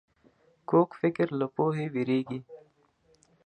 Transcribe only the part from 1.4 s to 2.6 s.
پوهې وېرېږي